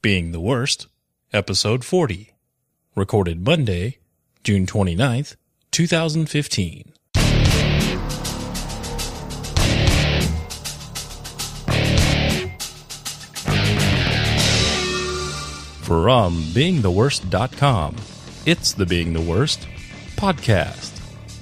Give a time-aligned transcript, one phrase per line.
[0.00, 0.86] Being the Worst,
[1.32, 2.30] Episode 40.
[2.94, 3.98] Recorded Monday,
[4.44, 5.34] June 29th,
[5.72, 6.92] 2015.
[15.82, 17.96] From beingtheworst.com,
[18.46, 19.66] it's the Being the Worst
[20.14, 20.92] podcast.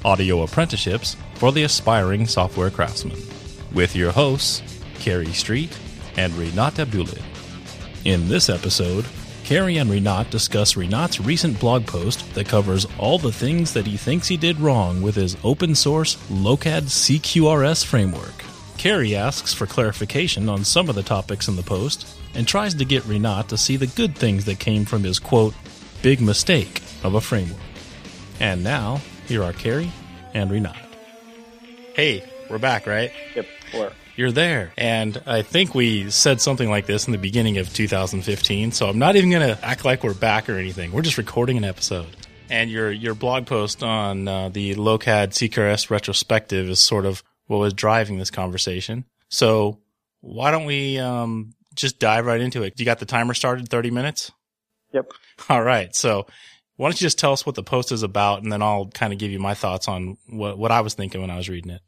[0.03, 3.21] Audio apprenticeships for the aspiring software craftsman.
[3.75, 4.63] With your hosts,
[5.01, 5.79] Kerry Street
[6.17, 7.36] and Rinat Abdullin.
[8.07, 9.05] In this episode,
[9.43, 13.97] Kerry and Rinat discuss Rinat's recent blog post that covers all the things that he
[13.97, 18.45] thinks he did wrong with his open source Lokad CQRS framework.
[18.79, 22.07] Kerry asks for clarification on some of the topics in the post
[22.37, 25.55] and tries to get Rinat to see the good things that came from his quote,
[26.01, 27.59] big mistake of a framework.
[28.39, 29.91] And now, here are Kerry
[30.33, 30.77] and Rinat.
[31.95, 33.11] Hey, we're back, right?
[33.35, 34.73] Yep, we're You're there.
[34.79, 38.99] And I think we said something like this in the beginning of 2015, so I'm
[38.99, 40.91] not even going to act like we're back or anything.
[40.91, 42.07] We're just recording an episode.
[42.49, 47.59] And your your blog post on uh, the Lokad CQRS retrospective is sort of what
[47.59, 49.05] was driving this conversation.
[49.29, 49.81] So
[50.21, 52.79] why don't we um, just dive right into it?
[52.79, 54.33] You got the timer started, 30 minutes?
[54.93, 55.11] Yep.
[55.49, 55.95] All right.
[55.95, 56.27] So
[56.77, 59.13] why don't you just tell us what the post is about, and then I'll kind
[59.13, 61.73] of give you my thoughts on what, what I was thinking when I was reading
[61.73, 61.83] it.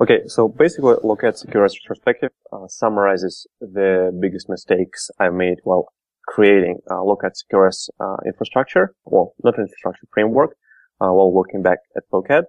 [0.00, 5.92] Okay, so basically, at CQRS retrospective uh, summarizes the biggest mistakes I made while
[6.26, 10.56] creating uh, Lokad CQRS uh, infrastructure, well, not infrastructure framework,
[11.00, 12.44] uh, while working back at Lokad.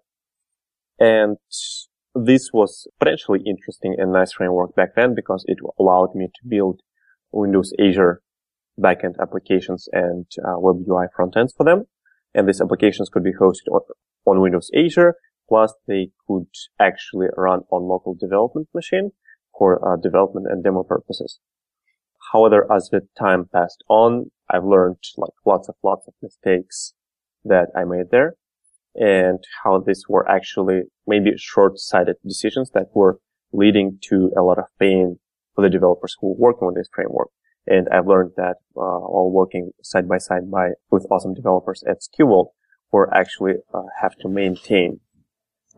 [1.00, 1.38] And
[2.16, 6.80] this was potentially interesting and nice framework back then because it allowed me to build
[7.34, 8.22] Windows Azure
[8.80, 11.84] backend applications and uh, web UI frontends for them.
[12.34, 13.82] And these applications could be hosted on,
[14.26, 15.16] on Windows Azure
[15.50, 16.48] Plus, they could
[16.80, 19.12] actually run on local development machine
[19.58, 21.40] for uh, development and demo purposes.
[22.32, 26.94] However, as the time passed on, I've learned like lots of lots of mistakes
[27.44, 28.36] that I made there
[28.96, 33.20] and how these were actually maybe short-sighted decisions that were
[33.52, 35.20] leading to a lot of pain
[35.56, 37.30] for the developers who were working with this framework.
[37.66, 42.02] And I've learned that uh, while working side by side by with awesome developers at
[42.02, 42.50] SkuVault,
[42.92, 45.00] we actually uh, have to maintain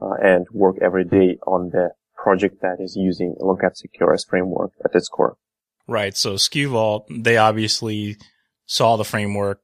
[0.01, 4.95] uh, and work every day on the project that is using Lokad CQRS framework at
[4.95, 5.37] its core.
[5.87, 6.15] Right.
[6.17, 8.17] So SkuVault, they obviously
[8.65, 9.61] saw the framework,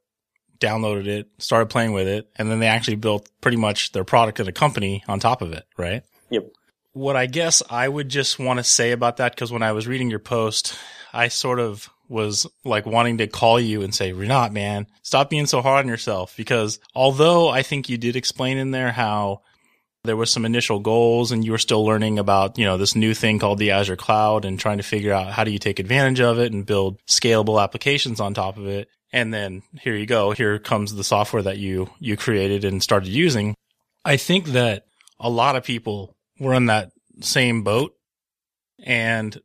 [0.60, 4.40] downloaded it, started playing with it, and then they actually built pretty much their product
[4.40, 6.04] and a company on top of it, right?
[6.30, 6.50] Yep.
[6.94, 9.88] What I guess I would just want to say about that, because when I was
[9.88, 10.78] reading your post,
[11.14, 15.46] I sort of was like wanting to call you and say, Rinat, man, stop being
[15.46, 16.36] so hard on yourself.
[16.36, 19.42] Because although I think you did explain in there how
[20.04, 23.14] there was some initial goals and you were still learning about, you know, this new
[23.14, 26.20] thing called the Azure cloud and trying to figure out how do you take advantage
[26.20, 28.88] of it and build scalable applications on top of it.
[29.14, 30.32] And then here you go.
[30.32, 33.56] Here comes the software that you, you created and started using.
[34.04, 34.86] I think that
[35.20, 37.94] a lot of people were in that same boat
[38.84, 39.40] and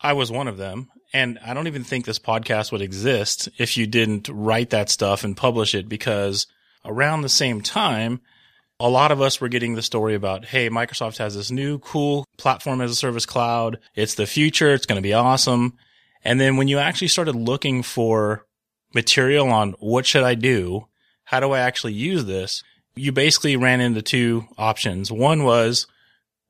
[0.00, 0.88] I was one of them.
[1.12, 5.22] And I don't even think this podcast would exist if you didn't write that stuff
[5.22, 6.48] and publish it because
[6.84, 8.20] around the same time,
[8.80, 12.26] a lot of us were getting the story about, hey, Microsoft has this new cool
[12.36, 13.78] platform as a service cloud.
[13.94, 14.72] It's the future.
[14.72, 15.74] It's going to be awesome.
[16.24, 18.46] And then when you actually started looking for
[18.94, 20.88] material on what should I do?
[21.24, 22.62] How do I actually use this?
[22.96, 25.10] You basically ran into two options.
[25.10, 25.86] One was,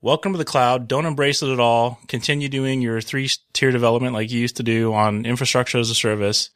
[0.01, 0.89] welcome to the cloud.
[0.89, 1.99] Don't embrace it at all.
[2.09, 5.95] Continue doing your three tier development like you used to do on infrastructure as a
[5.95, 6.51] service.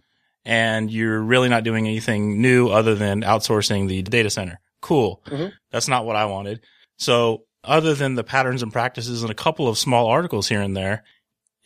[0.45, 4.61] And you're really not doing anything new other than outsourcing the data center.
[4.81, 5.23] Cool.
[5.27, 5.53] Mhm.
[5.71, 6.61] That's not what I wanted.
[6.97, 10.77] So other than the patterns and practices and a couple of small articles here and
[10.77, 11.05] there,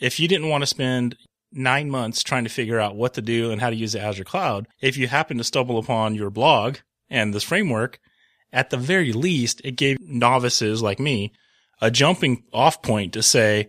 [0.00, 1.17] if you didn't want to spend
[1.53, 4.25] nine months trying to figure out what to do and how to use the Azure
[4.25, 6.78] cloud, if you happen to stumble upon your blog
[7.11, 8.00] and this framework,
[8.53, 11.33] at the very least, it gave novices like me
[11.81, 13.69] a jumping off point to say,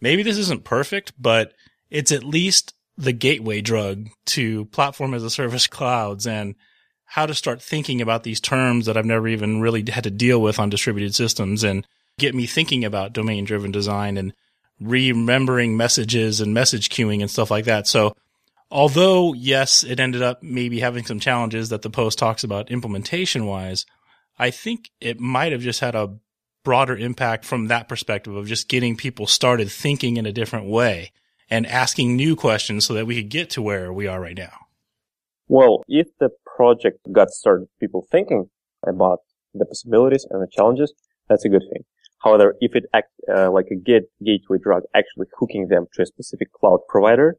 [0.00, 1.52] maybe this isn't perfect, but
[1.90, 6.54] it's at least the gateway drug to platform as a service clouds and
[7.14, 10.42] how to start thinking about these terms that I've never even really had to deal
[10.42, 11.86] with on distributed systems and
[12.18, 14.32] get me thinking about domain driven design and
[14.80, 17.86] remembering messages and message queuing and stuff like that.
[17.86, 18.16] So
[18.68, 23.46] although yes, it ended up maybe having some challenges that the post talks about implementation
[23.46, 23.86] wise,
[24.36, 26.16] I think it might have just had a
[26.64, 31.12] broader impact from that perspective of just getting people started thinking in a different way
[31.48, 34.66] and asking new questions so that we could get to where we are right now.
[35.46, 38.50] Well, if the project got started people thinking
[38.86, 39.20] about
[39.52, 40.92] the possibilities and the challenges,
[41.28, 41.84] that's a good thing.
[42.22, 46.06] However, if it act uh, like a get gateway drug, actually hooking them to a
[46.06, 47.36] specific cloud provider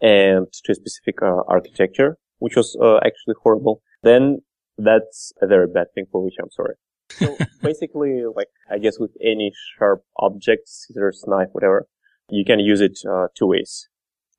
[0.00, 4.38] and to a specific uh, architecture, which was uh, actually horrible, then
[4.76, 6.74] that's a very bad thing for which I'm sorry.
[7.10, 11.86] So basically, like I guess with any sharp object, scissors, knife, whatever,
[12.28, 13.88] you can use it uh, two ways.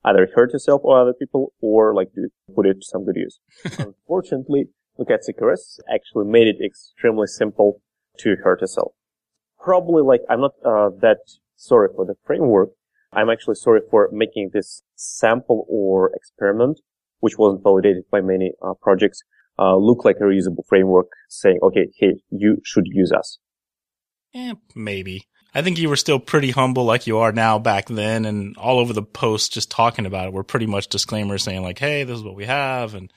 [0.05, 3.39] Either hurt yourself or other people, or like do, put it to some good use.
[3.79, 4.65] Unfortunately,
[4.99, 7.81] Lokad CQRS actually made it extremely simple
[8.19, 8.93] to hurt yourself.
[9.59, 11.19] Probably like I'm not uh, that
[11.55, 12.69] sorry for the framework.
[13.11, 16.79] I'm actually sorry for making this sample or experiment,
[17.19, 19.23] which wasn't validated by many uh, projects,
[19.57, 23.39] uh, look like a reusable framework saying, okay, hey, you should use us.
[24.33, 25.25] Eh, maybe.
[25.53, 28.79] I think you were still pretty humble like you are now back then and all
[28.79, 32.17] over the posts just talking about it were pretty much disclaimers saying like, hey, this
[32.17, 33.11] is what we have and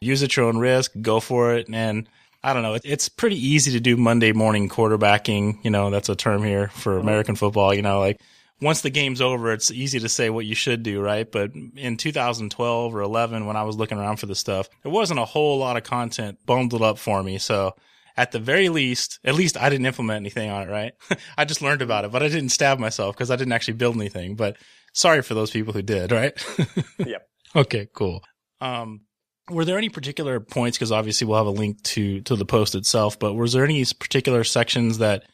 [0.00, 1.68] use at your own risk, go for it.
[1.70, 2.08] And
[2.42, 5.64] I don't know, it's pretty easy to do Monday morning quarterbacking.
[5.64, 6.98] You know, that's a term here for.
[6.98, 8.20] American football, you know, like
[8.60, 11.30] once the game's over, it's easy to say what you should do, right?
[11.30, 15.20] But in 2012 or 11, when I was looking around for the stuff, there wasn't
[15.20, 17.38] a whole lot of content bundled up for me.
[17.38, 17.74] So
[18.16, 20.92] at the very least, at least I didn't implement anything on it, right?
[21.38, 23.96] I just learned about it, but I didn't stab myself because I didn't actually build
[23.96, 24.36] anything.
[24.36, 24.56] But
[24.92, 26.32] sorry for those people who did, right?
[26.98, 27.28] yep.
[27.56, 28.22] Okay, cool.
[28.60, 29.02] Um,
[29.50, 30.78] were there any particular points?
[30.78, 33.18] Because obviously we'll have a link to to the post itself.
[33.18, 35.24] But was there any particular sections that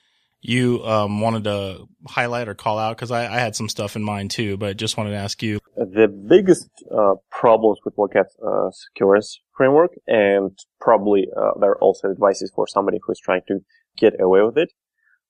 [0.43, 2.97] you um, wanted to highlight or call out?
[2.97, 5.61] Because I, I, had some stuff in mind too, but just wanted to ask you.
[5.77, 12.11] The biggest uh, problems with Lokad uh, CQRS framework, and probably uh, there are also
[12.11, 13.61] advices for somebody who's trying to
[13.97, 14.73] get away with it.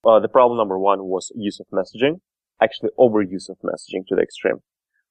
[0.04, 2.20] Uh, the problem number one was use of messaging,
[2.62, 4.62] actually overuse of messaging to the extreme.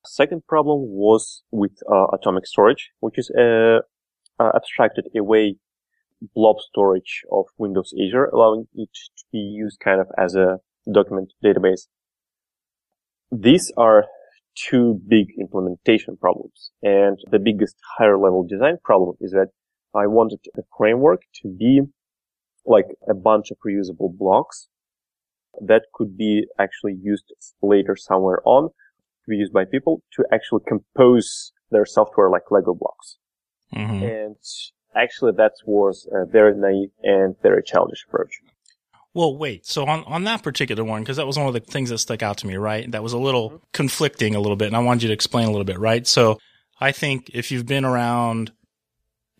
[0.06, 3.80] Second problem was with uh, atomic storage, which is uh,
[4.40, 5.58] abstracted away
[6.36, 10.60] blob storage of Windows Azure, allowing it to be used kind of as a
[10.92, 11.88] document database.
[13.32, 14.06] These are
[14.56, 16.72] two big implementation problems.
[16.82, 19.50] And the biggest higher level design problem is that
[19.96, 21.82] I wanted the framework to be
[22.66, 24.68] like a bunch of reusable blocks
[25.66, 30.62] that could be actually used later somewhere on to be used by people to actually
[30.68, 33.18] compose their software like Lego blocks.
[33.74, 34.04] Mm-hmm.
[34.04, 34.36] And
[34.96, 38.42] actually that was a very naive and very childish approach.
[39.14, 39.66] Well, wait.
[39.66, 42.22] So on, on that particular one, because that was one of the things that stuck
[42.22, 42.90] out to me, right?
[42.92, 43.64] That was a little mm-hmm.
[43.74, 46.06] conflicting a little bit, and I wanted you to explain a little bit, right?
[46.06, 46.40] So
[46.80, 48.52] I think if you've been around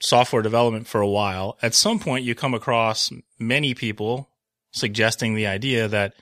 [0.02, 4.30] software development for a while, at some point you come across many people
[4.72, 6.14] suggesting the idea that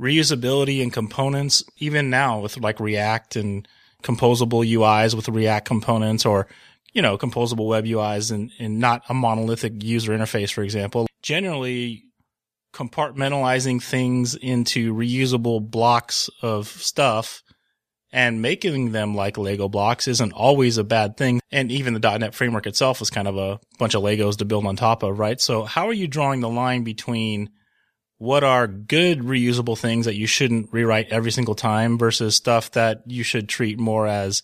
[0.00, 3.68] reusability and components, even now with like React and
[4.02, 6.46] composable UIs with React components or
[6.92, 11.06] you know, composable web UIs and, and not a monolithic user interface, for example.
[11.22, 12.04] Generally,
[12.72, 17.42] compartmentalizing things into reusable blocks of stuff
[18.12, 21.40] and making them like Lego blocks isn't always a bad thing.
[21.52, 24.66] And even the .NET framework itself is kind of a bunch of Legos to build
[24.66, 25.40] on top of, right?
[25.40, 27.50] So how are you drawing the line between
[28.18, 33.02] what are good reusable things that you shouldn't rewrite every single time versus stuff that
[33.06, 34.42] you should treat more as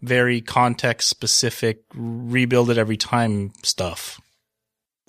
[0.00, 4.20] very context specific, rebuild it every time stuff?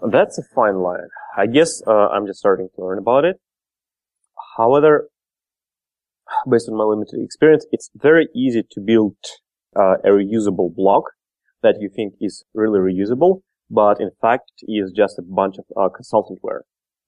[0.01, 1.07] That's a fine line.
[1.37, 3.37] I guess uh, I'm just starting to learn about it.
[4.57, 5.09] However,
[6.49, 9.15] based on my limited experience, it's very easy to build
[9.75, 11.03] uh, a reusable block
[11.61, 15.89] that you think is really reusable, but in fact is just a bunch of uh,
[15.89, 16.61] consultantware.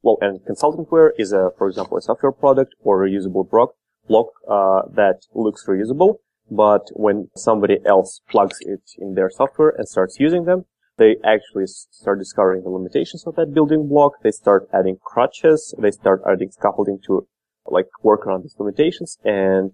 [0.03, 3.71] Well, and consultantware is a, for example, a software product or reusable block,
[4.07, 6.15] block uh, that looks reusable,
[6.49, 10.65] but when somebody else plugs it in their software and starts using them,
[10.97, 14.13] they actually start discovering the limitations of that building block.
[14.23, 15.73] They start adding crutches.
[15.77, 17.27] They start adding scaffolding to
[17.65, 19.17] like work around these limitations.
[19.23, 19.73] And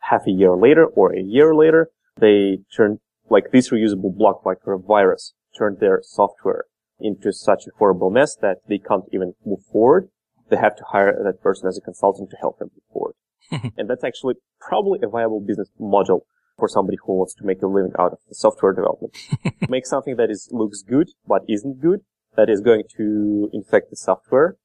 [0.00, 2.98] half a year later or a year later, they turn
[3.30, 6.64] like this reusable block, like a virus, turned their software
[6.98, 10.08] into such a horrible mess that they can't even move forward.
[10.50, 13.14] They have to hire that person as a consultant to help them move forward.
[13.76, 16.26] and that's actually probably a viable business model
[16.58, 19.16] for somebody who wants to make a living out of software development.
[19.68, 22.00] make something that is looks good but isn't good,
[22.36, 24.56] that is going to infect the software,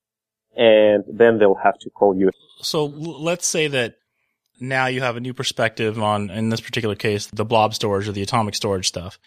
[0.56, 2.30] and then they'll have to call you.
[2.62, 3.96] So let's say that
[4.60, 8.12] now you have a new perspective on, in this particular case, the blob storage or
[8.12, 9.18] the atomic storage stuff.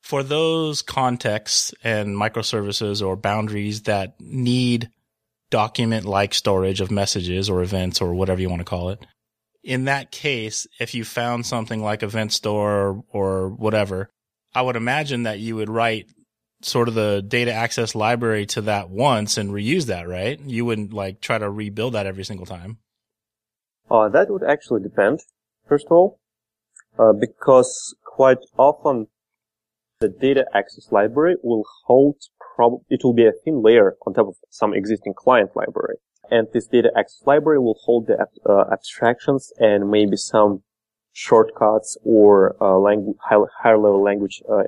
[0.00, 4.90] For those contexts and microservices or boundaries that need
[5.52, 9.06] document like storage of messages or events or whatever you want to call it.
[9.62, 14.10] In that case, if you found something like Event Store or, whatever,
[14.54, 16.06] I would imagine that you would write
[16.62, 20.40] sort of the data access library to that once and reuse that, right?
[20.40, 22.78] You wouldn't like try to rebuild that every single time.
[23.90, 25.20] Uh, that would actually depend,
[25.68, 26.18] first of all.
[26.98, 29.06] Uh, because quite often
[30.00, 32.16] the data access library will hold
[32.62, 35.96] prob- it will be a thin layer on top of some existing client library.
[36.30, 38.16] And this data access library will hold the
[38.48, 40.62] uh, abstractions and maybe some
[41.12, 44.64] shortcuts or uh, langu- high- higher level language uh,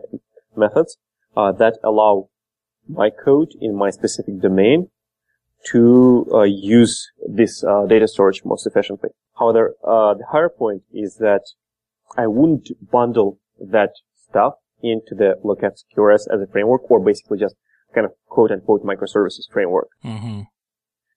[0.56, 0.98] methods
[1.36, 2.28] uh, that allow
[2.88, 4.88] my code in my specific domain
[5.72, 9.10] to uh, use this uh, data storage most efficiently.
[9.38, 11.44] However, the higher point is that
[12.16, 13.92] I wouldn't bundle that
[14.28, 17.56] stuff into the Lokad CQRS as a framework or basically just
[17.94, 19.88] kind of quote unquote microservices framework.
[20.04, 20.42] Mm-hmm.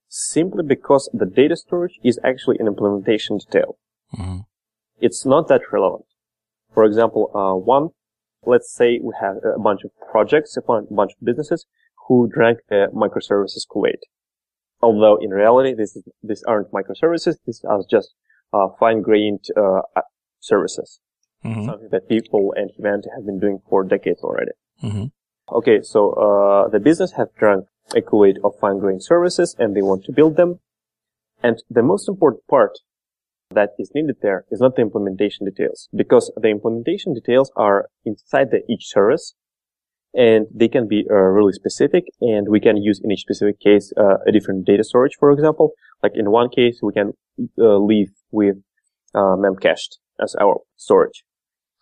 [0.07, 3.77] Simply because the data storage is actually an implementation detail.
[4.17, 4.39] Mm-hmm.
[5.00, 6.05] It's not that relevant.
[6.74, 7.89] For example, uh, one,
[8.46, 11.65] let's say we have a bunch of projects, a bunch of businesses
[12.07, 14.00] who drank the microservices Kool-Aid.
[14.81, 18.13] Although in reality, this is, these aren't microservices, these are just
[18.53, 19.81] uh, fine-grained uh,
[20.39, 21.00] services.
[21.43, 21.65] Mm-hmm.
[21.65, 24.51] Something that people and humanity have been doing for decades already.
[25.50, 30.04] Okay, so uh, the business have drunk a Kool-Aid of fine-grained services and they want
[30.06, 30.60] to build them.
[31.42, 32.72] And the most important part
[33.51, 38.51] that is needed there is not the implementation details because the implementation details are inside
[38.51, 39.36] the each service
[40.13, 43.94] and they can be uh, really specific and we can use in each specific case
[43.96, 45.72] uh, a different data storage for example.
[46.04, 47.13] Like in one case we can
[47.58, 48.58] uh, leave with
[49.16, 51.24] uh, memcached as our storage.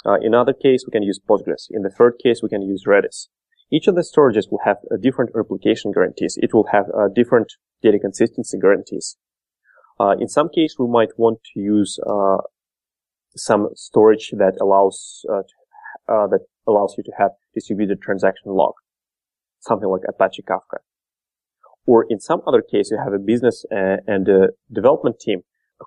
[0.05, 1.65] Uh, in another case we can use postgres.
[1.71, 3.27] In the third case we can use redis
[3.71, 7.53] each of the storages will have a different replication guarantees it will have uh, different
[7.81, 9.17] data consistency guarantees
[10.19, 11.99] in some case we might want to use
[13.37, 15.25] some storage that allows
[16.07, 18.73] that allows you to have distributed transaction log,
[19.59, 20.79] something like Apache Kafka.
[21.85, 25.41] Or in some other case, you have a business uh, and a development team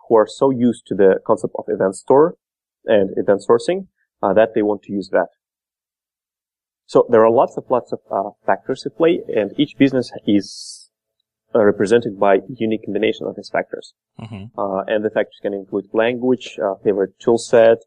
[0.09, 2.37] who are so used to the concept of event store
[2.85, 3.89] and event sourcing
[4.23, 5.29] uh, that they want to use that.
[6.89, 10.91] So there are lots of lots of uh, factors at play, and each business is
[11.55, 13.93] uh, represented by unique combination of these factors.
[14.19, 14.59] Mm-hmm.
[14.59, 17.79] Uh, and the factors can include language, uh, favorite tool set,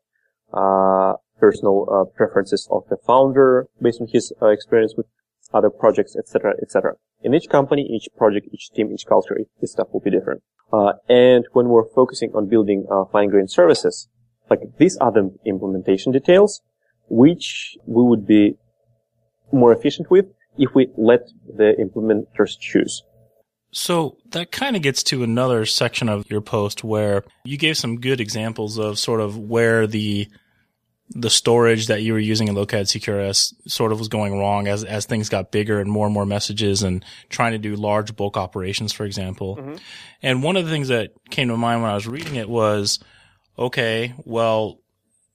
[1.41, 5.07] personal uh, preferences of the founder based on his uh, experience with
[5.51, 6.93] other projects, etc., etc.
[7.23, 10.43] In each company, each project, each team, each culture, this stuff will be different.
[10.71, 14.07] Uh, and when we're focusing on building uh, fine-grained services,
[14.49, 16.61] like these are the implementation details,
[17.09, 18.57] which we would be
[19.53, 20.25] more efficient with
[20.57, 23.03] if we let the implementers choose.
[23.73, 28.01] So that kind of gets to another section of your post where you gave some
[28.01, 30.27] good examples of sort of where the
[31.13, 34.83] the storage that you were using in Lokad CQRS sort of was going wrong as,
[34.83, 38.37] as things got bigger and more and more messages and trying to do large bulk
[38.37, 39.57] operations, for example.
[39.57, 39.75] Mm-hmm.
[40.21, 42.99] And one of the things that came to mind when I was reading it was,
[43.59, 44.79] okay, well,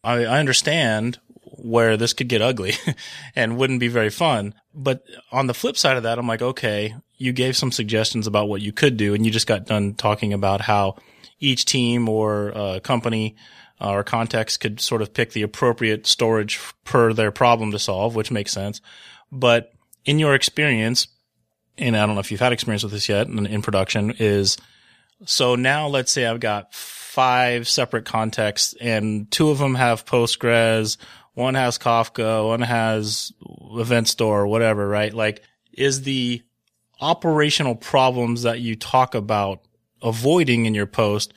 [0.02, 1.18] I, I understand
[1.58, 2.74] where this could get ugly
[3.36, 4.54] and wouldn't be very fun.
[4.74, 8.48] But on the flip side of that, I'm like, okay, you gave some suggestions about
[8.48, 10.96] what you could do and you just got done talking about how
[11.40, 13.36] each team or uh, company
[13.80, 18.14] uh, or context could sort of pick the appropriate storage per their problem to solve,
[18.14, 18.80] which makes sense.
[19.30, 19.72] But
[20.04, 21.08] in your experience,
[21.76, 24.56] and I don't know if you've had experience with this yet in, in production, is
[25.24, 30.96] so now let's say I've got five separate contexts and two of them have Postgres,
[31.36, 33.32] one has Kafka, one has
[33.72, 35.14] Event Store, whatever, right?
[35.14, 36.42] Like, is the
[37.00, 39.60] operational problems that you talk about
[40.02, 41.32] avoiding in your post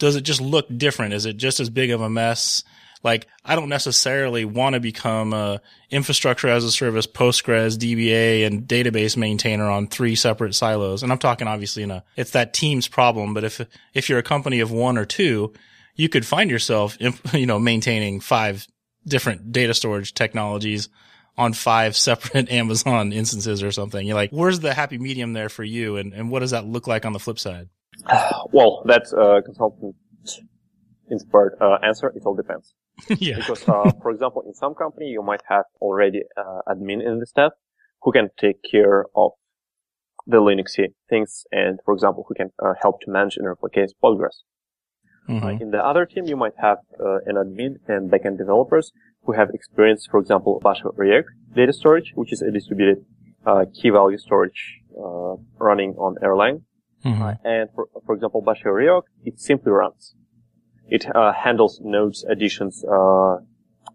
[0.00, 1.14] does it just look different?
[1.14, 2.64] Is it just as big of a mess?
[3.02, 8.66] Like, I don't necessarily want to become a infrastructure as a service, Postgres, DBA, and
[8.66, 11.02] database maintainer on three separate silos.
[11.02, 13.32] And I'm talking obviously in a, it's that team's problem.
[13.32, 13.60] But if,
[13.94, 15.52] if you're a company of one or two,
[15.94, 16.96] you could find yourself,
[17.32, 18.66] you know, maintaining five
[19.06, 20.88] different data storage technologies
[21.36, 24.06] on five separate Amazon instances or something.
[24.06, 25.96] You're like, where's the happy medium there for you?
[25.96, 27.68] And, and what does that look like on the flip side?
[28.52, 29.94] Well, that's a consultant
[31.08, 32.08] inspired uh, answer.
[32.08, 32.74] It all depends.
[33.18, 33.36] yeah.
[33.36, 37.26] Because, uh, for example, in some company, you might have already uh, admin in the
[37.26, 37.52] staff
[38.02, 39.32] who can take care of
[40.26, 40.78] the Linux
[41.08, 44.42] things and, for example, who can uh, help to manage and replicate Postgres.
[45.30, 45.62] Mm-hmm.
[45.62, 48.92] in the other team, you might have uh, an admin and backend developers
[49.24, 53.04] who have experience, for example, Basho Riak data storage, which is a distributed
[53.46, 54.80] uh, key value storage
[55.58, 56.62] running on Erlang.
[57.04, 57.22] Mm-hmm.
[57.22, 60.14] Uh, and for, for example, Basho Riak, it simply runs.
[60.88, 63.36] It uh, handles nodes additions uh,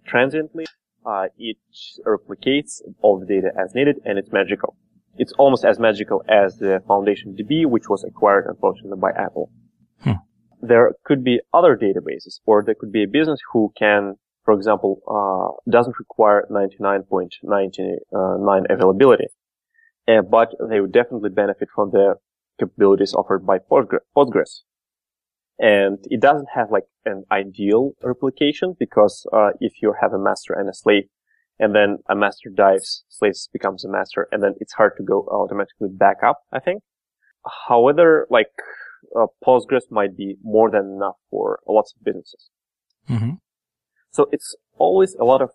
[0.05, 0.65] transiently.
[1.05, 1.57] Uh, it
[2.05, 4.75] replicates all the data as needed, and it's magical.
[5.17, 9.51] It's almost as magical as the Foundation DB, which was acquired, unfortunately, by Apple.
[10.61, 15.01] There could be other databases, or there could be a business who can for example,
[15.09, 19.25] uh, doesn't require 99.99 availability,
[20.07, 22.17] uh, but they would definitely benefit from the
[22.59, 24.61] capabilities offered by Postgres.
[25.57, 30.53] And it doesn't have like an ideal replication because uh, if you have a master
[30.53, 31.05] and a slave,
[31.57, 35.25] and then a master dies, slave becomes a master, and then it's hard to go
[35.31, 36.43] automatically back up.
[36.53, 36.83] I think.
[37.67, 38.51] However, like
[39.15, 42.49] uh, Postgres might be more than enough for lots of businesses.
[43.09, 43.31] Mm-hmm.
[44.11, 45.51] So it's always a lot of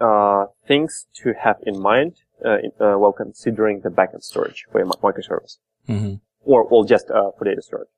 [0.00, 4.80] uh, things to have in mind uh, in, uh, while considering the backend storage for
[4.80, 6.14] a microservice, mm-hmm.
[6.42, 7.88] or well, just uh, for data storage.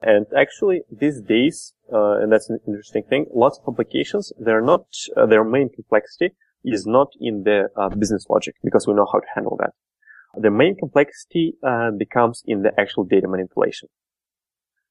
[0.00, 4.84] And actually, these days, uh, and that's an interesting thing, lots of applications, they're not,
[5.16, 9.20] uh, their main complexity is not in the uh, business logic because we know how
[9.20, 9.72] to handle that.
[10.40, 13.88] The main complexity uh, becomes in the actual data manipulation.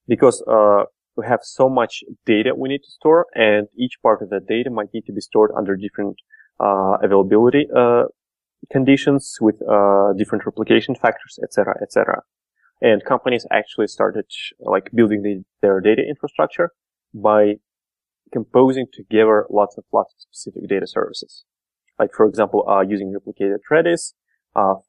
[0.08, 0.84] Because uh,
[1.16, 4.70] we have so much data we need to store and each part of the data
[4.70, 6.18] might need to be stored under different
[6.60, 7.68] uh, availability
[8.72, 9.60] conditions with
[10.18, 12.22] different replication factors, etc., etc.
[12.82, 14.26] And companies actually started
[14.60, 16.72] like building the, their data infrastructure
[17.14, 17.56] by
[18.34, 21.46] composing together lots of lots of specific data services.
[22.00, 24.23] Like for example, uh, using replicated Redis uh,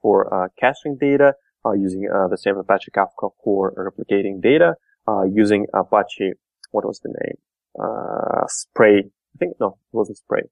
[0.01, 4.75] for uh, caching data, uh, using uh, the same Apache Kafka for replicating data,
[5.09, 6.33] uh, using Apache
[6.71, 8.47] what was the name?
[8.49, 8.99] Spray.
[8.99, 10.43] I think no, it wasn't Spray.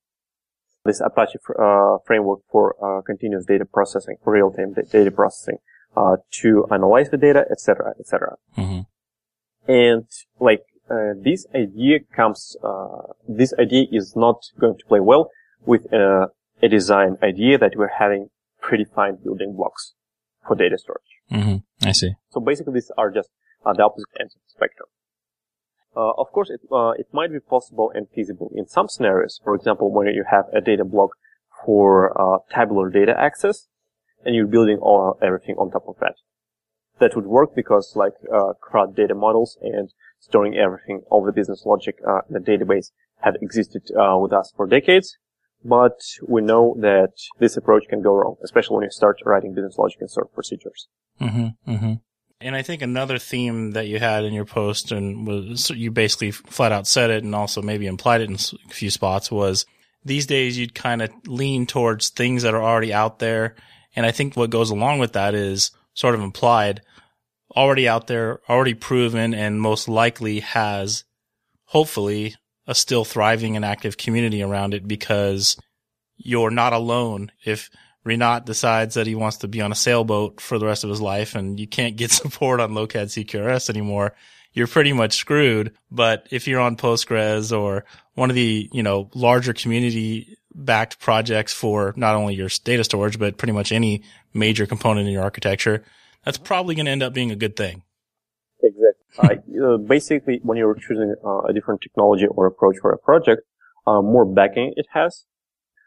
[0.84, 1.38] This Apache
[2.06, 5.58] framework for continuous data processing, for real-time data processing
[5.96, 8.36] uh, to analyze the data, etc., etc.
[8.56, 9.70] Mm-hmm.
[9.70, 10.04] And
[10.40, 15.30] like uh, this idea comes, uh, this idea is not going to play well
[15.64, 16.28] with uh,
[16.62, 18.28] a design idea that we're having
[18.62, 19.94] predefined building blocks
[20.46, 21.12] for data storage.
[21.30, 21.86] Mm-hmm.
[21.86, 22.12] I see.
[22.30, 23.30] So basically, these are just
[23.64, 24.88] uh, the opposite ends of the spectrum.
[25.94, 26.60] Uh, of course, it,
[26.98, 29.40] it might be possible and feasible in some scenarios.
[29.44, 31.10] For example, when you have a data block
[31.64, 33.68] for tabular data access,
[34.24, 36.14] and you're building all everything on top of that.
[37.00, 41.64] That would work because like uh, CRUD data models and storing everything, all the business
[41.66, 45.16] logic uh, in the database have existed uh, with us for decades.
[45.64, 49.78] But we know that this approach can go wrong, especially when you start writing business
[49.78, 50.88] logic and stored procedures.
[51.20, 51.92] Mm-hmm, mm-hmm.
[52.40, 56.32] And I think another theme that you had in your post and was you basically
[56.32, 59.64] flat out said it and also maybe implied it in a few spots was
[60.04, 63.54] these days you'd kind of lean towards things that are already out there
[63.94, 66.80] and I think what goes along with that is sort of implied,
[67.54, 71.04] already out there, already proven, and most likely has
[71.66, 72.34] hopefully
[72.66, 75.56] a still thriving and active community around it because
[76.16, 77.32] you're not alone.
[77.44, 77.70] If
[78.06, 81.00] Rinat decides that he wants to be on a sailboat for the rest of his
[81.00, 84.14] life and you can't get support on Lokad CQRS anymore,
[84.52, 85.72] you're pretty much screwed.
[85.90, 91.52] But if you're on Postgres or one of the, you know, larger community backed projects
[91.52, 94.02] for not only your data storage, but pretty much any
[94.34, 95.84] major component in your architecture,
[96.24, 97.82] that's probably going to end up being a good thing.
[98.62, 99.01] Exactly.
[99.18, 103.42] Uh, basically, when you're choosing uh, a different technology or approach for a project,
[103.86, 105.24] uh, more backing it has,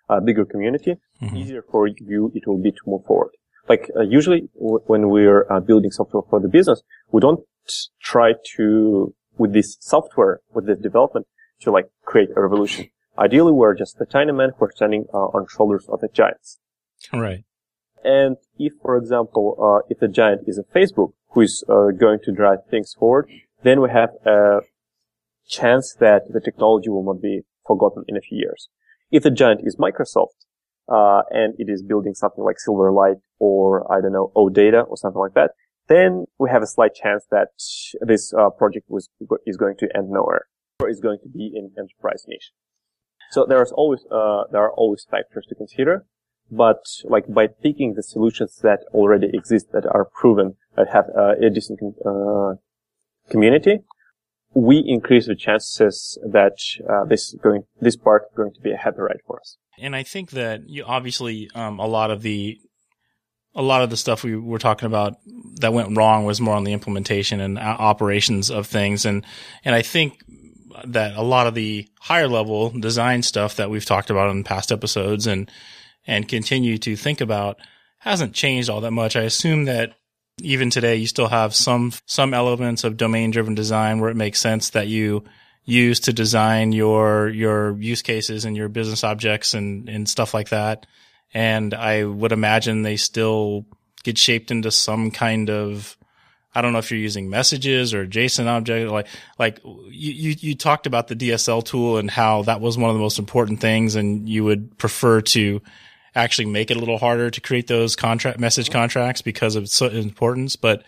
[0.10, 1.36] a bigger community, mm-hmm.
[1.36, 3.32] easier for you it will be to move forward.
[3.68, 7.42] Like uh, usually w- when we're uh, building software for the business, we don't
[8.02, 11.26] try to with this software with this development
[11.62, 12.90] to like create a revolution.
[13.18, 16.60] Ideally, we're just the tiny man who are standing uh, on shoulders of the giants.
[17.14, 17.44] Right.
[18.04, 22.19] And if, for example, uh, if the giant is a Facebook who is uh, going
[22.24, 23.30] to drive things forward,
[23.62, 24.62] then we have a
[25.48, 28.69] chance that the technology will not be forgotten in a few years.
[29.12, 30.39] If the giant is Microsoft,
[30.88, 35.19] uh, and it is building something like Silverlight or I don't know OData or something
[35.19, 35.52] like that,
[35.88, 37.50] then we have a slight chance that
[38.02, 39.10] this uh, project was
[39.45, 40.45] is going to end nowhere
[40.80, 42.52] or is going to be in enterprise niche.
[43.32, 46.06] So there is always, uh, there are always factors to consider.
[46.51, 51.34] But like by picking the solutions that already exist that are proven that have uh,
[51.41, 52.55] a decent uh,
[53.29, 53.79] community,
[54.53, 58.77] we increase the chances that uh, this going this part is going to be a
[58.77, 59.58] happy ride for us.
[59.79, 62.60] And I think that you obviously um, a lot of the
[63.55, 65.15] a lot of the stuff we were talking about
[65.62, 69.25] that went wrong was more on the implementation and operations of things, and
[69.63, 70.21] and I think
[70.86, 74.71] that a lot of the higher level design stuff that we've talked about in past
[74.71, 75.49] episodes and
[76.08, 77.58] and continue to think about
[78.00, 79.15] hasn't changed all that much.
[79.15, 79.94] I assume that
[80.41, 84.39] even today you still have some some elements of domain driven design where it makes
[84.39, 85.24] sense that you
[85.63, 90.50] use to design your your use cases and your business objects and and stuff like
[90.50, 90.86] that.
[91.34, 93.65] And I would imagine they still
[94.04, 95.98] get shaped into some kind of
[96.54, 100.56] I don't know if you're using messages or JSON object, like, like you, you, you
[100.56, 103.96] talked about the DSL tool and how that was one of the most important things
[103.96, 105.62] and you would prefer to
[106.15, 109.82] actually make it a little harder to create those contract message contracts because of its
[109.82, 110.56] importance.
[110.56, 110.84] But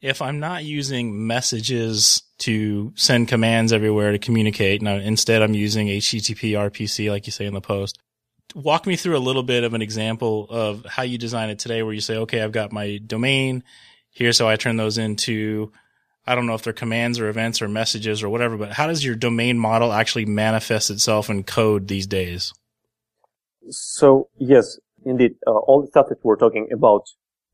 [0.00, 5.88] if I'm not using messages to send commands everywhere to communicate, and instead I'm using
[5.88, 7.98] HTTP RPC, like you say in the post,
[8.54, 11.82] walk me through a little bit of an example of how you design it today,
[11.82, 13.64] where you say, okay, I've got my domain
[14.12, 15.72] here's how I turn those into,
[16.26, 19.04] I don't know if they're commands or events or messages or whatever, but how does
[19.04, 22.52] your domain model actually manifest itself in code these days?
[23.70, 27.04] So yes, indeed, uh, all the stuff that we're talking about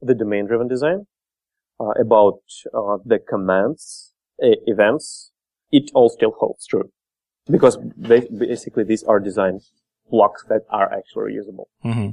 [0.00, 1.06] the domain driven design,
[1.80, 2.40] uh, about
[2.74, 5.32] uh, the commands, events,
[5.70, 6.90] it all still holds true
[7.50, 9.60] because basically these are design
[10.10, 11.66] blocks that are actually reusable.
[11.84, 12.10] Mm-hmm.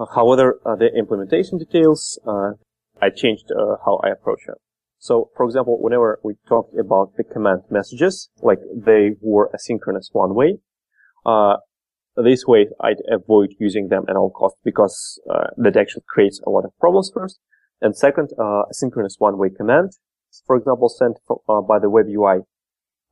[0.00, 2.52] Uh, however, uh, the implementation details, uh,
[3.00, 4.56] I changed uh, how I approach it.
[4.98, 10.34] So, for example, whenever we talked about the command messages, like they were asynchronous one
[10.34, 10.58] way,
[11.24, 11.56] uh,
[12.22, 16.50] this way I'd avoid using them at all costs because uh, that actually creates a
[16.50, 17.38] lot of problems first.
[17.80, 19.92] And second, uh, asynchronous one-way command,
[20.46, 22.40] for example, sent uh, by the web UI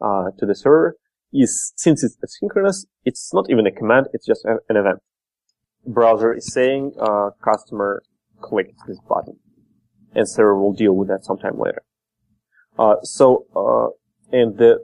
[0.01, 0.97] uh, to the server,
[1.33, 4.99] is since it's asynchronous, it's not even a command; it's just a, an event.
[5.87, 8.03] Browser is saying, uh, "Customer
[8.41, 9.39] clicked this button."
[10.15, 11.83] and server will deal with that sometime later.
[12.79, 13.45] Uh, so,
[14.33, 14.79] and the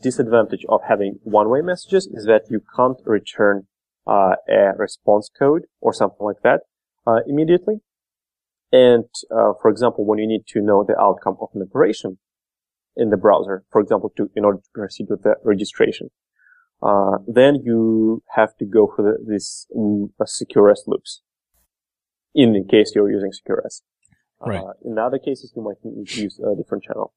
[0.00, 3.66] disadvantage of having one-way messages is that you can't return
[4.06, 6.60] uh, a response code or something like that
[7.06, 7.76] uh, immediately.
[8.72, 12.18] And uh, for example, when you need to know the outcome of an operation
[12.96, 16.10] in the browser, for example, to in order to proceed with the registration,
[16.82, 21.22] uh, then you have to go for the, this uh, CQRS loops.
[22.34, 23.82] In the case you're using CQRS
[24.40, 24.62] Right.
[24.84, 27.14] In other cases, you might need to use a different channel.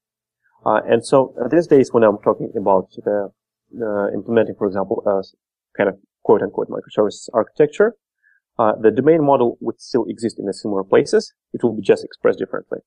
[0.65, 3.32] Uh, and so uh, these days, when I'm talking about the
[3.82, 5.24] uh, implementing, for example, a
[5.78, 7.96] kind of quote unquote microservices architecture,
[8.60, 11.34] uh, the domain model would still exist in the similar places.
[11.54, 12.80] It will be just expressed differently.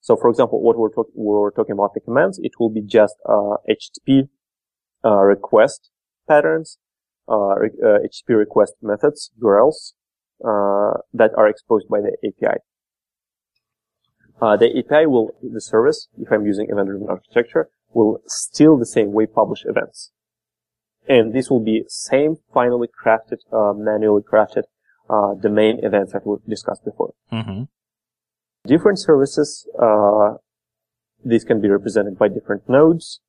[0.00, 3.14] So, for example, what we're, talk- we're talking about the commands, it will be just
[3.26, 4.28] HTTP
[5.04, 5.90] uh, request
[6.28, 6.78] patterns,
[7.28, 9.94] HTTP request methods, URLs
[11.12, 12.58] that are exposed by the API.
[14.40, 19.12] Uh, the API will, the service, if I'm using event-driven architecture, will still the same
[19.12, 20.12] way publish events.
[21.08, 24.64] And this will be same finally crafted, uh, manually crafted,
[25.08, 27.14] uh, domain events that we discussed before.
[27.32, 27.62] Mm-hmm.
[28.66, 30.34] Different services, uh,
[31.24, 33.20] these can be represented by different nodes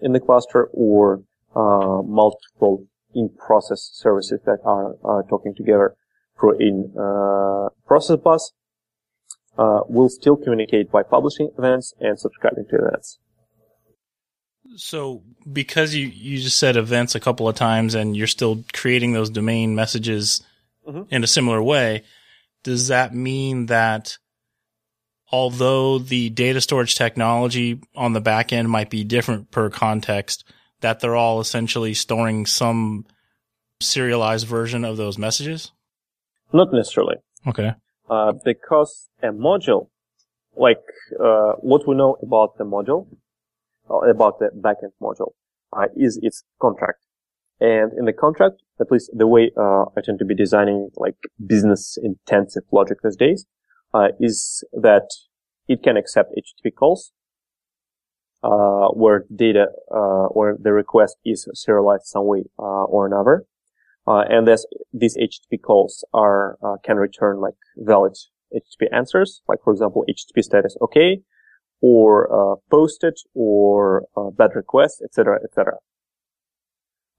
[0.00, 1.22] in the cluster or,
[1.54, 5.94] uh, multiple in-process services that are, uh, talking together
[6.38, 6.92] through in,
[7.86, 8.52] process bus
[9.60, 13.18] uh, will still communicate by publishing events and subscribing to events.
[14.76, 19.12] So, because you, you just said events a couple of times and you're still creating
[19.12, 20.42] those domain messages
[20.88, 21.02] mm-hmm.
[21.14, 22.04] in a similar way,
[22.62, 24.16] does that mean that
[25.30, 30.44] although the data storage technology on the back end might be different per context,
[30.80, 33.04] that they're all essentially storing some
[33.80, 35.70] serialized version of those messages?
[36.50, 37.16] Not necessarily.
[37.46, 37.74] Okay.
[38.10, 39.88] Uh, because a module,
[40.56, 40.82] like
[41.24, 43.06] uh, what we know about the module,
[43.88, 45.30] uh, about the backend module,
[45.72, 47.06] uh, is its contract.
[47.60, 51.18] And in the contract, at least the way uh, I tend to be designing like
[51.46, 53.46] business intensive logic these days,
[54.18, 55.08] is that
[55.68, 57.12] it can accept HTTP calls,
[58.42, 63.44] where data, or the request is serialized some way or another.
[64.10, 64.48] Uh, and
[64.92, 68.14] these HTTP calls are, uh, can return like valid
[68.52, 71.20] HTTP answers, like for example, HTTP status OK,
[71.80, 75.74] or, uh, posted, or, uh, bad request, etc., etc.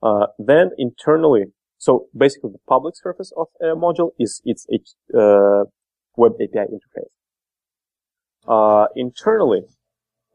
[0.03, 1.45] Uh, then internally,
[1.77, 5.63] so basically the public surface of a module is its, its uh,
[6.17, 7.13] web API interface.
[8.97, 9.61] internally,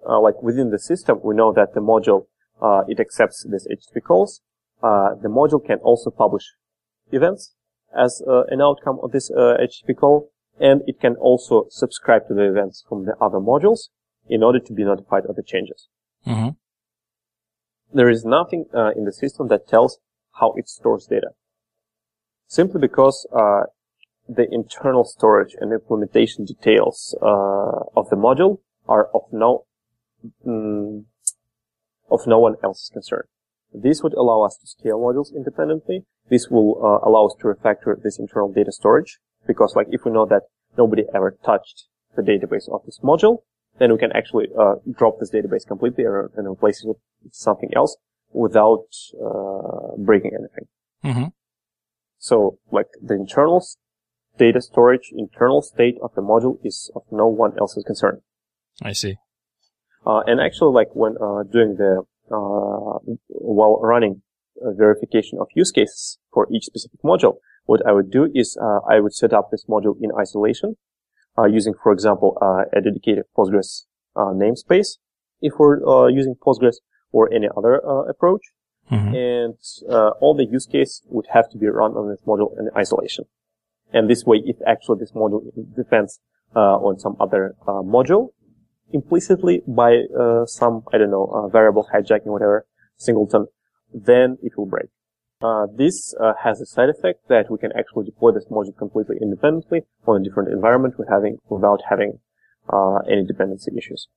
[0.07, 2.29] like within the system, we know that the module,
[2.89, 4.41] it accepts these HTTP calls,
[4.83, 6.45] uh, the module can also publish
[7.13, 7.55] events
[7.97, 12.35] as uh, an outcome of this uh, HTTP call, and it can also subscribe to
[12.35, 13.89] the events from the other modules
[14.29, 15.89] in order to be notified of the changes.
[16.27, 16.51] Mm-hmm.
[17.93, 19.99] There is nothing uh, in the system that tells
[20.41, 21.31] how it stores data.
[22.49, 23.65] Simply because uh,
[24.29, 28.59] the internal storage and implementation details uh, of the module
[28.89, 29.65] are of no
[30.47, 31.05] mm,
[32.11, 33.25] of no one else's concern.
[33.77, 36.05] This would allow us to scale modules independently.
[36.31, 40.13] This will uh, allow us to refactor this internal data storage because like if we
[40.13, 40.43] know that
[40.79, 41.85] nobody ever touched
[42.17, 43.43] the database of this module,
[43.79, 46.97] then we can actually uh, drop this database completely and replace it with
[47.33, 47.97] something else
[48.33, 48.87] without
[49.23, 50.67] uh, breaking anything.
[51.05, 51.29] Mm-hmm.
[52.19, 53.63] So, like the internal
[54.39, 58.23] data storage, internal state of the module is of no one else's concern.
[58.83, 59.17] I see.
[60.07, 64.23] Uh, and actually, like when uh, doing the uh, while running
[64.63, 67.37] verification of use cases for each specific module,
[67.67, 70.77] what I would do is uh, I would set up this module in isolation
[71.37, 73.85] uh, using, for example, uh, a dedicated Postgres
[74.17, 74.99] namespace
[75.43, 76.77] if we're using Postgres
[77.13, 77.75] or any other
[78.09, 78.43] approach.
[78.91, 79.15] Mm-hmm.
[79.15, 79.55] And
[80.21, 83.25] all the use case would have to be run on this module in isolation.
[83.93, 85.43] And this way, if actually this module
[85.77, 86.21] depends
[86.55, 88.29] on some other module,
[88.93, 93.47] implicitly by uh, some, I don't know, uh, variable hijacking, whatever, singleton,
[93.93, 94.87] then it will break.
[95.43, 99.17] Uh, this uh, has a side effect that we can actually deploy this module completely
[99.21, 102.19] independently on a different environment having, without having
[102.73, 104.09] uh, any dependency issues.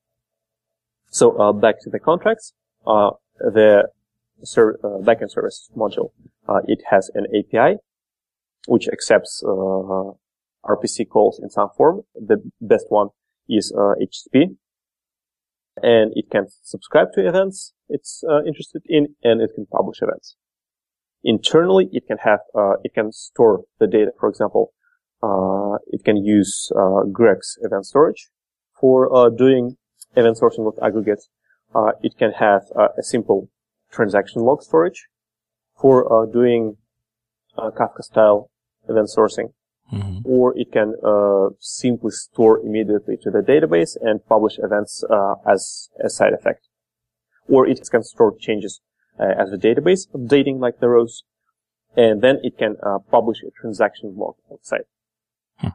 [1.10, 2.54] So uh, back to the contracts.
[2.86, 3.88] Uh, the
[4.42, 6.12] ser- backend service module,
[6.66, 7.76] it has an API
[8.66, 12.02] which accepts RPC calls in some form.
[12.14, 13.08] The best one
[13.50, 14.56] is HTTP,
[15.82, 20.36] and it can subscribe to events it's interested in, and it can publish events.
[21.22, 24.12] Internally, it can have, uh, it can store the data.
[24.18, 24.72] For example,
[25.22, 28.30] uh, it can use uh, Greg's event storage
[28.80, 29.76] for uh, doing
[30.16, 31.28] event sourcing with aggregates.
[31.74, 33.50] Uh, it can have uh, a simple
[33.92, 35.08] transaction log storage
[35.78, 36.76] for doing
[37.58, 38.50] Kafka style
[38.88, 39.52] event sourcing.
[39.92, 40.20] Mm-hmm.
[40.24, 40.94] Or it can
[41.58, 45.04] simply store immediately to the database and publish events
[45.46, 46.68] as a side effect.
[47.48, 48.80] Or it can store changes
[49.18, 51.24] uh, as a database, updating like the rows,
[51.96, 54.84] and then it can uh, publish a transaction log outside.
[55.56, 55.68] Hmm.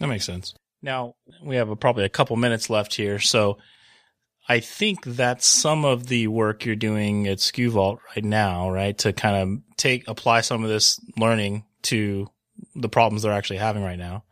[0.00, 0.54] That makes sense.
[0.82, 3.58] Now we have a, probably a couple minutes left here, so
[4.48, 8.96] I think that's some of the work you're doing at SkuVault right now, right?
[8.98, 12.28] To kind of take apply some of this learning to
[12.80, 14.24] the problems they're actually having right now.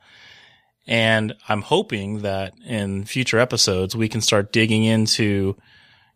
[0.87, 5.57] And I'm hoping that in future episodes we can start digging into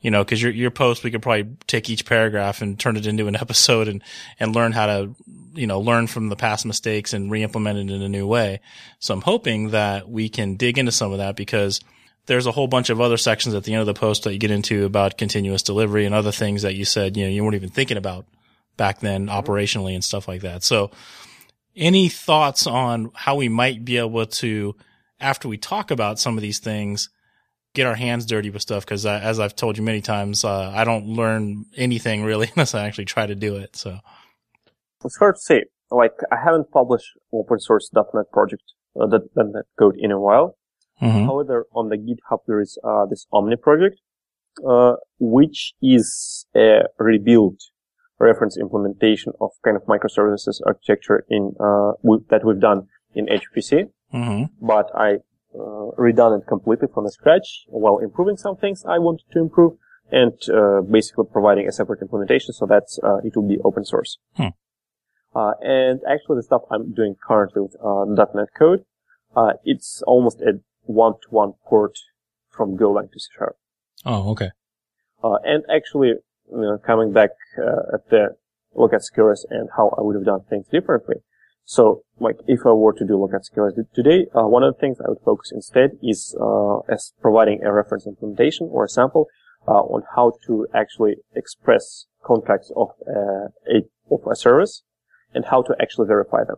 [0.00, 3.06] you know, cause your, your post, we could probably take each paragraph and turn it
[3.06, 4.02] into an episode and,
[4.38, 5.14] and learn how to,
[5.54, 8.60] you know, learn from the past mistakes and re-implement it in a new way.
[8.98, 11.80] So I'm hoping that we can dig into some of that because
[12.26, 14.38] there's a whole bunch of other sections at the end of the post that you
[14.38, 17.56] get into about continuous delivery and other things that you said, you know, you weren't
[17.56, 18.24] even thinking about
[18.76, 20.62] back then operationally and stuff like that.
[20.62, 20.90] So
[21.76, 24.76] any thoughts on how we might be able to,
[25.20, 27.08] after we talk about some of these things,
[27.74, 30.84] get our hands dirty with stuff because as I've told you many times, uh, I
[30.84, 33.76] don't learn anything really unless I actually try to do it.
[33.76, 33.98] So
[35.04, 35.64] it's hard to say.
[35.90, 38.62] Like I haven't published open source .NET project,
[39.00, 40.56] uh, .NET code in a while.
[41.02, 41.24] Mm-hmm.
[41.24, 43.96] However, on the GitHub there is uh, this Omni project,
[44.68, 47.58] uh, which is a rebuilt
[48.20, 51.92] reference implementation of kind of microservices architecture in uh,
[52.28, 53.90] that we've done in HPC.
[54.14, 54.66] Mm-hmm.
[54.66, 55.18] But I
[55.54, 59.72] uh, redone it completely from the scratch while improving some things I wanted to improve
[60.12, 64.18] and uh, basically providing a separate implementation so that uh, it will be open source.
[64.34, 64.48] Hmm.
[65.34, 68.04] Uh, and actually the stuff I'm doing currently with uh,
[68.34, 68.84] .NET Code,
[69.36, 71.96] uh, it's almost a one-to-one port
[72.50, 73.56] from Golang to C Sharp.
[74.04, 74.50] Oh, okay.
[75.22, 76.14] and actually,
[76.52, 78.36] you know, coming back at the
[78.76, 81.16] Lokad CQRS and how I would have done things differently,
[81.70, 84.98] so, like, if I were to do Lokad CQRS today, uh, one of the things
[85.00, 89.28] I would focus instead is uh, as providing a reference implementation or a sample
[89.68, 94.82] uh, on how to actually express contracts of uh, a of a service
[95.32, 96.56] and how to actually verify them.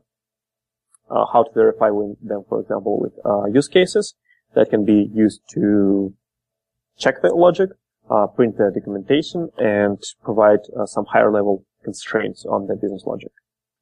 [1.11, 1.91] Uh, how to verify
[2.23, 4.15] them, for example, with uh, use cases
[4.55, 6.15] that can be used to
[6.97, 7.69] check the logic,
[8.35, 13.33] print the documentation, and provide some higher level constraints on the business logic.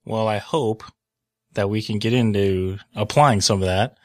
[0.04, 0.84] Well, I hope
[1.54, 3.98] that we can get into applying some of that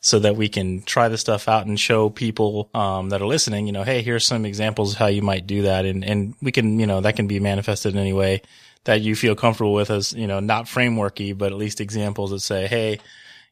[0.00, 3.66] so that we can try the stuff out and show people um, that are listening,
[3.66, 5.86] you know, hey, here's some examples of how you might do that.
[5.86, 8.42] And, and we can, you know, that can be manifested in any way
[8.84, 12.40] that you feel comfortable with as, you know, not frameworky, but at least examples that
[12.40, 12.98] say, hey,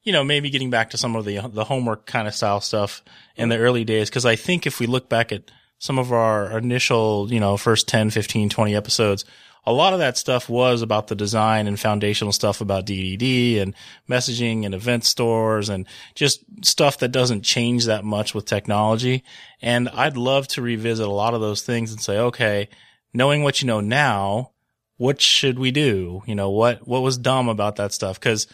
[0.03, 3.03] you know, maybe getting back to some of the, the homework kind of style stuff
[3.37, 4.11] in the early days.
[4.11, 7.89] Cause I think if we look back at some of our initial, you know, first
[7.89, 9.25] 10, 15, 20 episodes,
[9.65, 13.75] a lot of that stuff was about the design and foundational stuff about DDD and
[14.09, 19.25] messaging and event stores and just stuff that doesn't change that much with technology.
[19.63, 22.69] And I'd love to revisit a lot of those things and say, okay,
[23.15, 24.51] knowing what you know now,
[24.99, 26.23] what should we do?
[26.27, 28.21] You know, what, what was dumb about that stuff?
[28.21, 28.47] Cause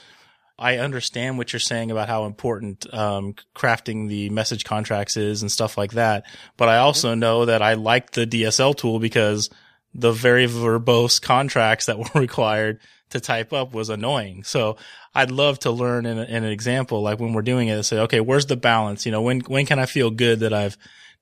[0.58, 5.52] I understand what you're saying about how important um, crafting the message contracts is and
[5.52, 6.24] stuff like that.
[6.56, 9.50] But I also know that I like the DSL tool because
[9.92, 14.44] the very verbose contracts that were required to type up was annoying.
[14.44, 14.76] So
[15.14, 18.00] I'd love to learn in, a, in, an example, like when we're doing it, say,
[18.00, 19.06] okay, where's the balance?
[19.06, 20.76] You know, when, when can I feel good that I've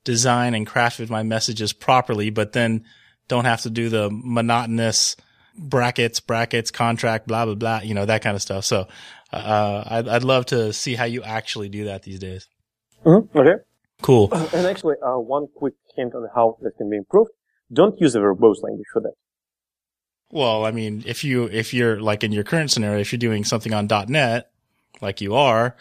[0.04, 2.84] designed and crafted my messages properly, but then
[3.28, 5.16] don't have to do the monotonous
[5.56, 8.64] brackets, brackets, contract, blah, blah, blah, you know, that kind of stuff.
[8.64, 8.88] So,
[9.36, 12.48] uh, I'd, I'd love to see how you actually do that these days.
[13.04, 13.38] Mm-hmm.
[13.38, 13.62] Okay.
[14.02, 14.32] Cool.
[14.32, 17.30] And actually, uh, one quick hint on how that can be improved.
[17.72, 19.14] Don't use a verbose language for that.
[20.30, 23.44] Well, I mean, if you, if you're like in your current scenario, if you're doing
[23.44, 24.50] something on .NET,
[25.00, 25.76] like you are,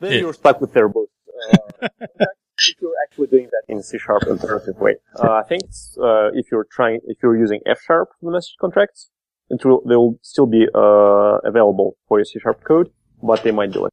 [0.00, 1.06] then it, you're stuck with verbose.
[1.82, 1.88] Uh,
[2.60, 4.96] if you're actually doing that in C sharp alternative way.
[5.18, 5.62] Uh, I think
[6.02, 9.10] uh, if you're trying, if you're using F sharp for the message contracts,
[9.50, 12.90] it will, they will still be uh, available for your C sharp code,
[13.22, 13.92] but they might do it.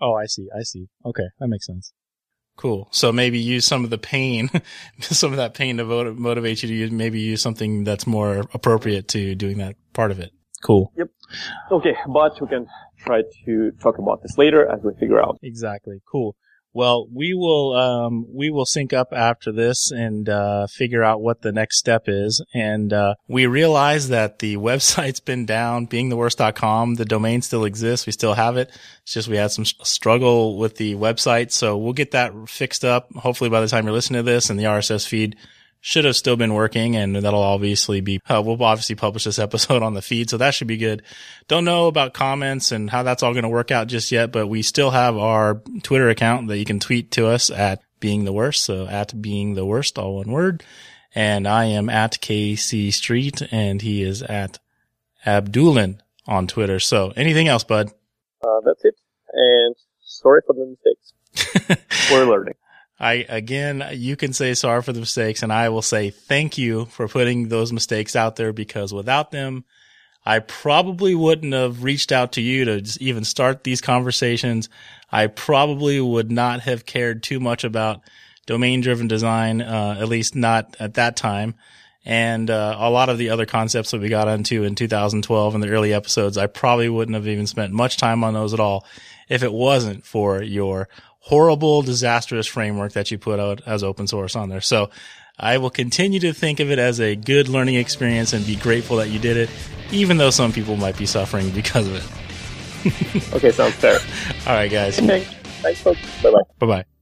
[0.00, 0.48] Oh, I see.
[0.54, 0.88] I see.
[1.04, 1.92] Okay, that makes sense.
[2.56, 2.88] Cool.
[2.90, 4.50] So maybe use some of the pain,
[5.00, 9.08] some of that pain to motivate you to use, maybe use something that's more appropriate
[9.08, 10.32] to doing that part of it.
[10.62, 10.90] Cool.
[10.96, 11.08] Yep.
[11.70, 12.66] Okay, but we can
[12.98, 15.38] try to talk about this later as we figure out.
[15.42, 16.00] Exactly.
[16.10, 16.34] Cool.
[16.76, 21.40] Well, we will um, we will sync up after this and uh, figure out what
[21.40, 22.44] the next step is.
[22.52, 26.96] And uh, we realize that the website's been down, beingtheworst.com.
[26.96, 28.04] The domain still exists.
[28.04, 28.70] We still have it.
[29.04, 33.10] It's just we had some struggle with the website, so we'll get that fixed up.
[33.14, 35.34] Hopefully, by the time you're listening to this, and the RSS feed
[35.80, 39.82] should have still been working and that'll obviously be, uh, we'll obviously publish this episode
[39.82, 40.30] on the feed.
[40.30, 41.02] So that should be good.
[41.48, 44.48] Don't know about comments and how that's all going to work out just yet, but
[44.48, 48.32] we still have our Twitter account that you can tweet to us at being the
[48.32, 48.64] worst.
[48.64, 50.64] So at being the worst, all one word.
[51.14, 54.58] And I am at KC Street and he is at
[55.24, 56.78] Abdullin on Twitter.
[56.78, 57.90] So anything else, bud?
[58.42, 58.96] Uh, that's it.
[59.32, 62.10] And sorry for the mistakes.
[62.10, 62.54] We're learning.
[62.98, 66.86] I, again, you can say sorry for the mistakes and I will say thank you
[66.86, 69.64] for putting those mistakes out there because without them,
[70.24, 74.68] I probably wouldn't have reached out to you to even start these conversations.
[75.12, 78.00] I probably would not have cared too much about
[78.46, 81.54] domain driven design, uh, at least not at that time.
[82.04, 85.60] And, uh, a lot of the other concepts that we got into in 2012 in
[85.60, 88.86] the early episodes, I probably wouldn't have even spent much time on those at all
[89.28, 90.88] if it wasn't for your
[91.26, 94.60] horrible, disastrous framework that you put out as open source on there.
[94.60, 94.90] So
[95.38, 98.98] I will continue to think of it as a good learning experience and be grateful
[98.98, 99.50] that you did it,
[99.90, 103.32] even though some people might be suffering because of it.
[103.34, 103.98] okay, sounds fair.
[104.46, 105.00] All right, guys.
[105.00, 106.00] Thanks, folks.
[106.22, 106.42] Bye bye.
[106.60, 106.95] Bye bye.